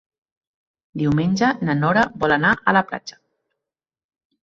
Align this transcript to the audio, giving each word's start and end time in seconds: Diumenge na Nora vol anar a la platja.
Diumenge 1.01 1.51
na 1.69 1.77
Nora 1.83 2.07
vol 2.25 2.37
anar 2.39 2.57
a 2.61 2.77
la 2.81 2.85
platja. 2.91 3.23